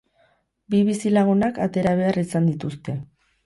Bi 0.75 0.79
bizilagunak 0.87 1.61
atera 1.67 1.95
behar 2.03 2.21
izan 2.25 2.51
dituzte. 2.53 3.01